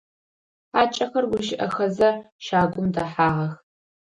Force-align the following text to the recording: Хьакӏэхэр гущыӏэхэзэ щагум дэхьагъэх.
Хьакӏэхэр 0.71 1.25
гущыӏэхэзэ 1.31 2.09
щагум 2.45 2.87
дэхьагъэх. 2.95 3.53